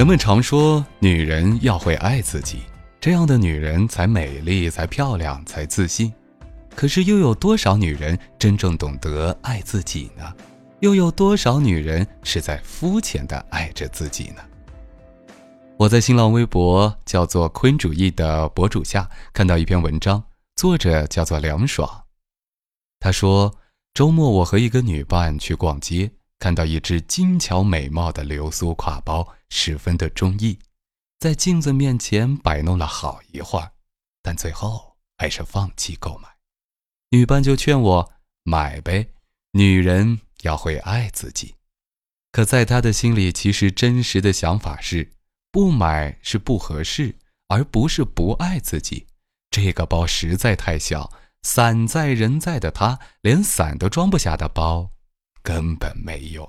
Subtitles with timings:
[0.00, 2.60] 人们常说，女人要会爱自己，
[2.98, 6.10] 这样的女人才美丽、才漂亮、才自信。
[6.74, 10.34] 可是，又有多少女人真正懂得爱自己呢？
[10.78, 14.42] 又有多少女人是在肤浅的爱着自己呢？
[15.76, 20.24] 我在新浪微博叫做“坤主义”的博主下看到一篇文章，
[20.56, 22.04] 作者叫做凉爽。
[23.00, 23.54] 他说，
[23.92, 26.10] 周末我和一个女伴去逛街。
[26.40, 30.58] 看到一只精巧美貌的流苏挎包，十分的中意，
[31.18, 33.70] 在镜子面前摆弄了好一会儿，
[34.22, 36.28] 但最后还是放弃购买。
[37.10, 38.12] 女伴就劝我
[38.42, 39.10] 买呗，
[39.52, 41.56] 女人要会爱自己。
[42.32, 45.12] 可在她的心里，其实真实的想法是，
[45.52, 47.16] 不买是不合适，
[47.48, 49.06] 而不是不爱自己。
[49.50, 51.12] 这个包实在太小，
[51.42, 54.92] 伞在人在的她，连伞都装不下的包。
[55.42, 56.48] 根本没用。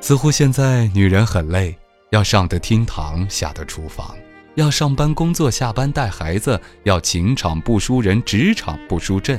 [0.00, 1.76] 似乎现在女人很累，
[2.10, 4.16] 要上得厅堂，下得厨房，
[4.54, 9.38] 要上班工作，下班带孩子，要情场不输人，职场不输阵。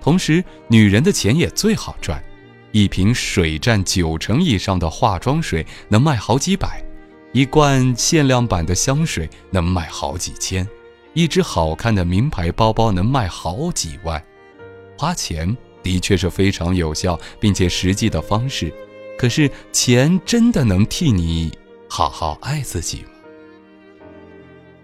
[0.00, 2.22] 同时，女人的钱也最好赚，
[2.70, 6.84] 一瓶水占九成以上的化妆水能卖好几百。
[7.34, 10.64] 一罐限量版的香水能卖好几千，
[11.14, 14.24] 一只好看的名牌包包能卖好几万。
[14.96, 18.72] 花钱的确是非常有效并且实际的方式，
[19.18, 21.50] 可是钱真的能替你
[21.90, 23.08] 好好爱自己吗？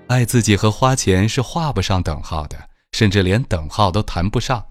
[0.09, 2.59] 爱自己和花钱是画不上等号的，
[2.91, 4.67] 甚至连等号都谈不上。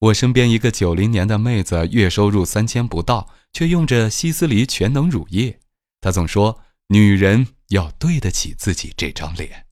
[0.00, 5.60] 我身边一个九零年的妹子，月收入三千不到，却用着希思黎全能乳液，
[6.00, 6.58] 她总说。
[6.90, 9.66] 女人要对得起自己这张脸，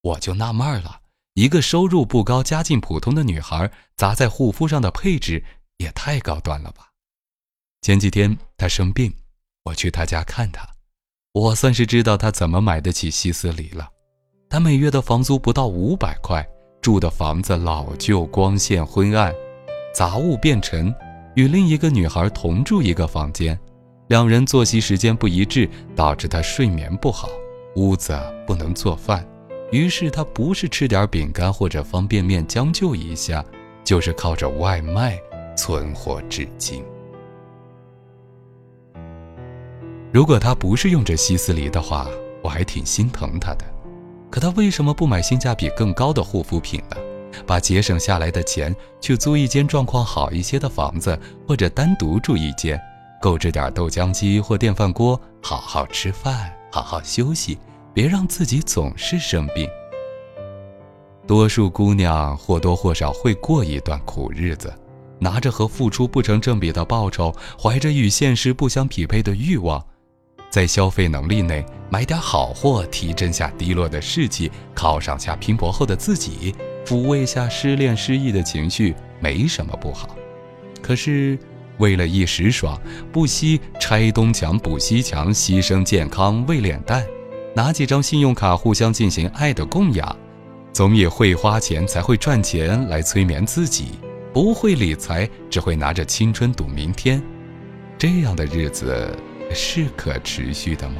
[0.00, 1.02] 我就纳闷了。
[1.34, 5.44] 一个收入不高、家境普通的女孩，砸在护肤上的配置
[5.76, 6.92] 也太高端了吧？
[7.82, 9.12] 前几天她生病，
[9.64, 10.66] 我去她家看她，
[11.32, 13.90] 我算是知道她怎么买得起希思黎了。
[14.48, 16.42] 她每月的房租不到五百块，
[16.80, 19.30] 住的房子老旧、光线昏暗、
[19.94, 20.94] 杂物遍陈，
[21.34, 23.60] 与另一个女孩同住一个房间。
[24.08, 27.28] 两人作息时间不一致，导致他睡眠不好，
[27.74, 29.26] 屋子不能做饭，
[29.72, 33.44] 于是他不是吃点饼干或者方便面将就一下，
[33.82, 35.18] 就是靠着外卖
[35.56, 36.84] 存活至今。
[40.12, 42.06] 如果他不是用着希思黎的话，
[42.42, 43.64] 我还挺心疼他的。
[44.30, 46.96] 可他为什么不买性价比更高的护肤品呢？
[47.44, 52.80] 把节省下来的钱去租一间状况好一些的房子，或者单独住一间？
[53.20, 57.58] 购置点豆浆机或电饭锅，好好吃饭，好好休息，
[57.94, 59.68] 别让自己总是生病。
[61.26, 64.72] 多数姑娘或多或少会过一段苦日子，
[65.18, 69.84] 拿着和付出不成正比的报酬，怀着与现实不相匹配的欲望，
[70.50, 80.10] 在消费能力内买点好货，提振下低落的士气，犒赏下拼搏后的自己，抚慰下失恋失意的情绪，没什么不好。
[80.82, 81.38] 可是。
[81.78, 82.80] 为了一时爽，
[83.12, 87.04] 不惜拆东墙补西墙，牺牲健康喂脸蛋，
[87.54, 90.16] 拿几张信用卡互相进行爱的供养，
[90.72, 93.88] 总以会花钱才会赚钱来催眠自己，
[94.32, 97.22] 不会理财只会拿着青春赌明天，
[97.98, 99.14] 这样的日子
[99.54, 100.96] 是可持续的吗？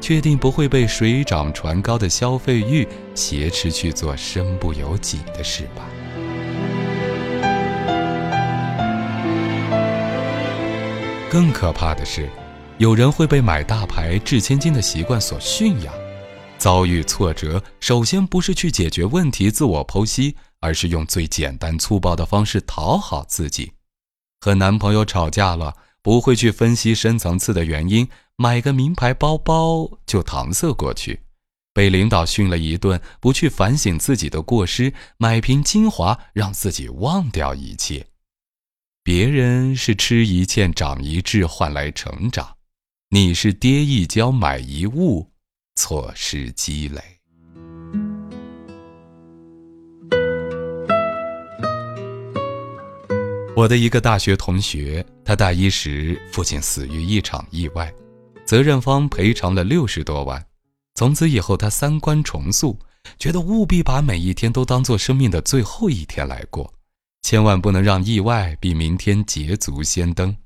[0.00, 5.84] 确定不会被水涨船高的消费欲挟持去做身不由己的事吧？
[11.30, 12.28] 更可怕的是，
[12.78, 15.94] 有人会被买大牌、掷千金的习惯所驯养。
[16.58, 23.70] 遭遇挫折，首先不是去解决问题、自我剖析，而是用最简单粗暴的方式讨好自己。
[24.40, 31.20] 和男朋友吵架了，不会去分析深层次的原因，买个名牌包包就搪塞过去。
[31.72, 38.08] 被领导训了一顿，不去反省自己的过失，买瓶精华让自己忘掉一切。
[39.02, 42.46] 别人是吃一堑长一智换来成长，
[43.08, 45.26] 你是跌一跤买一物，
[45.74, 47.00] 错失积累。
[53.56, 57.90] 我的一个大学同学，他大一时父亲死于一场意外，
[58.44, 60.44] 责任方赔偿了六十多万。
[60.94, 62.78] 从此以后，他三观重塑，
[63.18, 66.74] 觉得务必把每一天都当做生命的最后一天来过。
[67.22, 70.36] 千万不能让意外比明天捷足先登。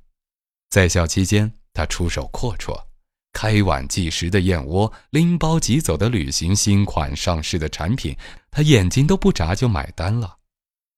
[0.70, 2.84] 在校期间，他出手阔绰，
[3.32, 8.16] 开碗即食的燕窝，拎包即走的旅行，新款上市的产品，
[8.50, 10.38] 他眼睛都不眨就买单了。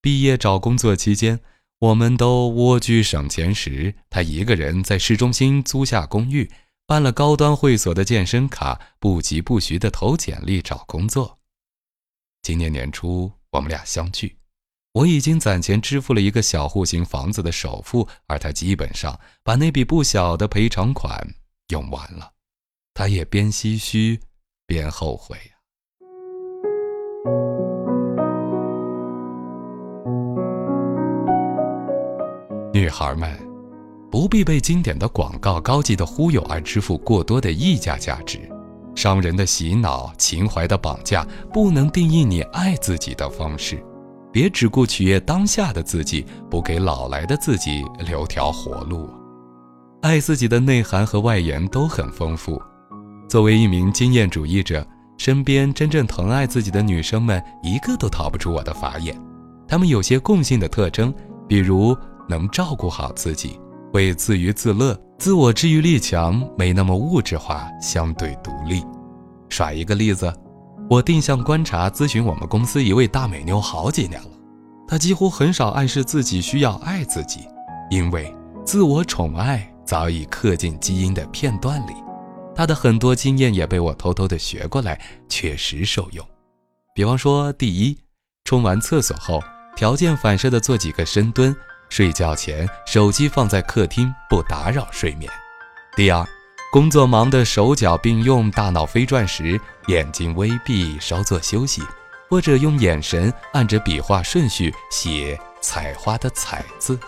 [0.01, 1.41] 毕业找工作期间，
[1.79, 6.51] 我们都蜗居省钱时，他一个人在市中心租下公寓，
[6.87, 11.39] 办了高端会所的健身卡，不疾不徐地投简历找工作。
[12.43, 14.36] 今年年初，我们俩相聚，
[14.97, 21.23] 我已经攒钱支付了一个小户型房子的首付，而他基本上把那笔不小的赔偿款。
[21.69, 22.31] 用完了，
[22.95, 24.19] 他也边唏嘘
[24.67, 25.53] 边后悔呀。
[32.73, 33.39] 女孩们
[34.11, 38.41] 不必被经典的广告、高级的忽悠而支付过多的溢价价值，
[38.95, 41.23] 商人的洗脑、情怀的绑架，
[41.53, 43.85] 不能定义你爱自己的方式。
[44.37, 49.09] 别只顾取悦当下的自己，不给老来的自己留条活路。
[50.03, 52.61] 爱自己的内涵和外延都很丰富。
[53.31, 54.87] 作为一名经验主义者，
[55.17, 59.19] 身边真正疼爱自己的女生们一个都逃不出我的法眼。
[59.67, 61.11] 她们有些共性的特征，
[61.49, 61.97] 比如
[62.29, 63.59] 能照顾好自己，
[63.91, 68.85] 会自娱自乐，自我治愈力强，没那么物质化，相对独立。
[69.49, 70.31] 耍一个例子，
[70.89, 74.31] 我定向观察咨询我们公司一位大美妞好几年了，
[74.87, 77.41] 她几乎很少暗示自己需要爱自己，
[77.91, 78.35] 因为
[78.65, 79.73] 自我宠爱。
[79.85, 81.93] 早已刻进基因的片段里，
[82.57, 86.27] 她的很多经验也被我偷偷的学过来，确实受用。
[86.93, 87.97] 比方说，第一，
[88.43, 89.41] 冲完厕所后，
[89.77, 91.55] 条件反射的做几个深蹲；
[91.89, 95.31] 睡觉前，手机放在客厅，不打扰睡眠。
[95.95, 96.27] 第二，
[96.77, 101.81] 工作忙的手脚并用，大脑飞转时，眼睛微闭，稍作休息，
[102.29, 107.01] 或者用眼神按着笔画顺序写“采花”的“采”字。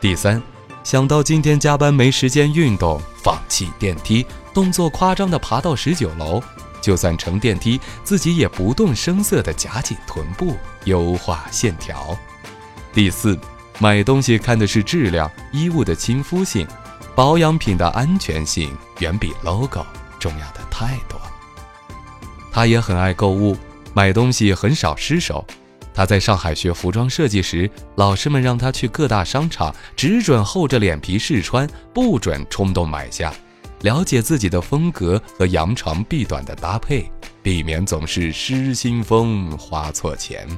[0.00, 0.42] 第三。
[0.82, 6.42] 想到今天加班没时间运动，放弃电梯，动作夸张地爬到十九楼，
[6.80, 10.56] 就算乘电梯，自己也不动声色地夹紧臀部，
[10.86, 12.18] 优化线条。
[12.92, 13.38] 第四，
[13.78, 16.66] 买东西看的是质量，衣物的亲肤性，
[17.14, 19.86] 保养品的安全性远比 logo
[20.18, 21.20] 重要的太多。
[22.50, 23.56] 他也很爱购物，
[23.92, 25.44] 买东西很少失手。
[25.92, 33.32] 他在上海学服装设计时，老师们让他去各大商场，只准厚着脸皮试穿，不准冲动买下，
[33.82, 37.08] 了解自己的风格和扬长避短的搭配，
[37.44, 40.48] 避免总是失心疯花错钱。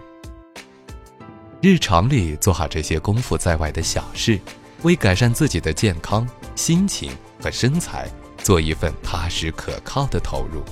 [1.60, 4.40] 日常里做好这些功夫在外的小事，
[4.82, 7.10] 为改善自己的健康、心情
[7.42, 8.08] 和身材
[8.38, 10.62] 做一份踏实可靠的投入，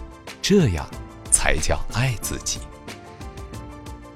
[0.40, 0.86] 这样
[1.30, 2.60] 才叫爱自己。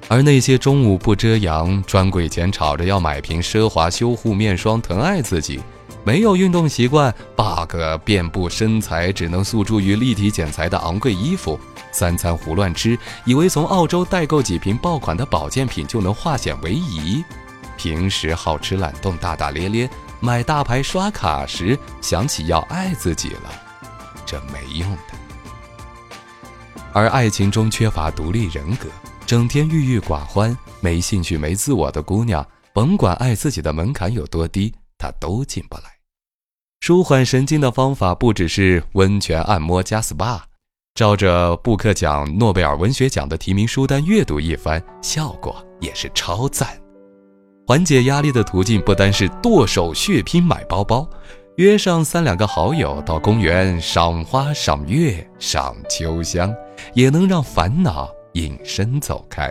[0.08, 5.60] 而那些中午不遮阳，专柜前吵着要买瓶奢华修护面霜疼爱自己，
[6.02, 11.60] 没有运动习惯，bug 遍布身材，只能诉诸于立体剪裁的昂贵衣服，
[11.92, 17.22] 三餐胡乱吃，以为从澳洲代购几瓶爆款的保健品就能化险为夷，
[17.78, 19.88] 平时好吃懒动，大大咧咧，
[20.20, 23.50] 买大牌刷卡时想起要爱自己了，
[24.26, 25.14] 这没用的。
[26.92, 28.88] 而爱情中缺乏独立人格。
[29.24, 35.82] 整天郁郁寡欢、没兴趣、没自我的姑娘，甭管爱自己的门槛有多低，她都进不来。
[36.80, 40.40] 舒缓神经的方法不只是温泉按摩加 SPA，
[40.94, 46.80] 照着布克奖、诺贝尔文学奖的提名书单阅读一番，效果也是超赞。
[47.68, 51.06] 缓解压力的途径不单是剁手血拼买包包，
[51.56, 56.50] 约上三两个好友到公园赏花、赏月、赏秋香，
[56.94, 58.08] 也能让烦恼。
[58.32, 59.50] 隐身走开，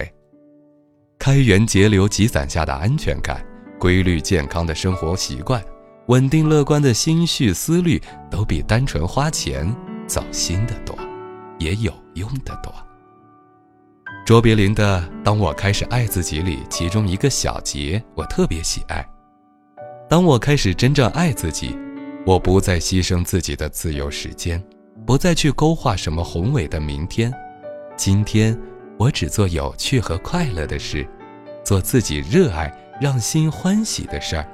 [1.19, 3.45] 开源节流积攒下的安全感，
[3.79, 5.61] 规律健康的生活习惯，
[6.07, 9.75] 稳定乐观的心绪思虑，都比单纯花钱
[10.07, 10.95] 走心的多，
[11.59, 12.73] 也有用的多。
[14.27, 19.07] 卓别林的《当我开始爱自己》里，其中一个小节我特别喜爱：
[20.09, 21.79] 当我开始真正爱自己，
[22.25, 24.61] 我不再牺牲自己的自由时间，
[25.05, 27.33] 不再去勾画什么宏伟的明天，
[27.95, 28.53] 今天。
[28.97, 31.07] 我只做有趣和快乐的事，
[31.63, 32.69] 做自己热爱、
[32.99, 34.45] 让心欢喜的事儿，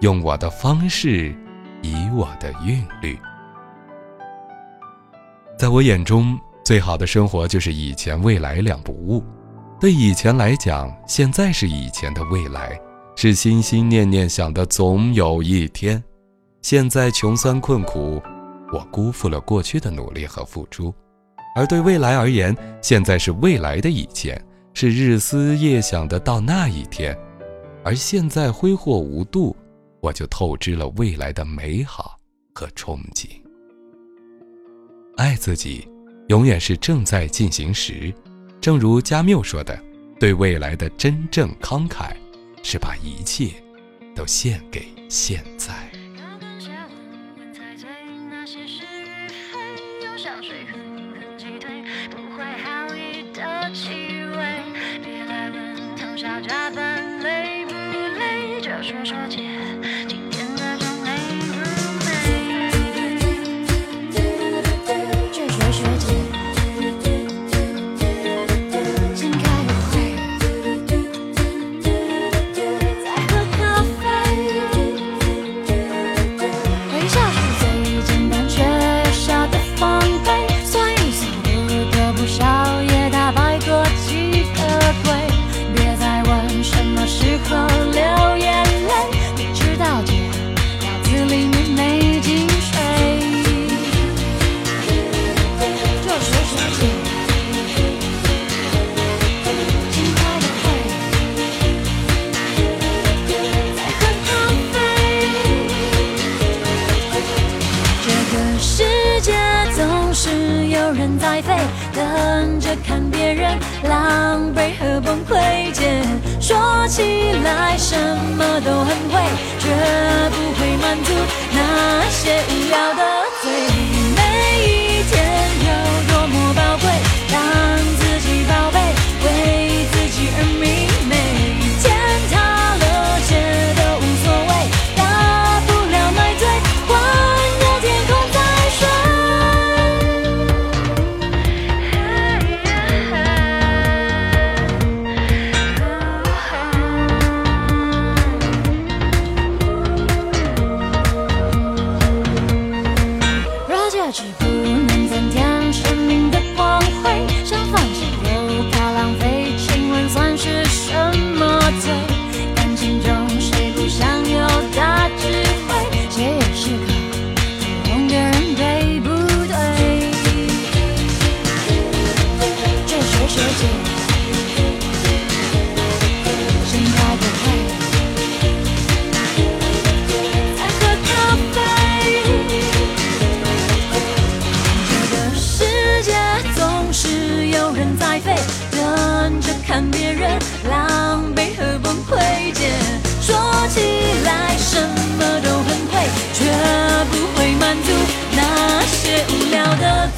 [0.00, 1.36] 用我的方式，
[1.82, 3.18] 以我的韵律。
[5.58, 9.24] 在我眼中，最好的生活就是以前、未来两不误。
[9.80, 12.78] 对以前来讲，现在是以前的未来，
[13.16, 16.04] 是心心念念想的总有一天。
[16.60, 18.20] 现在穷酸困苦，
[18.70, 20.94] 我辜负了过去的努力和付出。
[21.56, 24.38] 而对未来而言，现在是未来的以前，
[24.74, 27.16] 是日思夜想的到那一天；
[27.82, 29.56] 而现在挥霍无度，
[30.02, 32.18] 我就透支了未来的美好
[32.54, 33.26] 和憧憬。
[35.16, 35.88] 爱自己，
[36.28, 38.12] 永远是正在进行时。
[38.60, 39.78] 正如加缪说的
[40.20, 42.12] ：“对未来的真正慷慨，
[42.62, 43.50] 是把一切
[44.14, 45.74] 都献给现在。”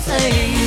[0.05, 0.60] 醉。